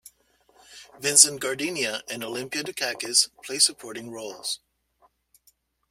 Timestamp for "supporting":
3.59-4.09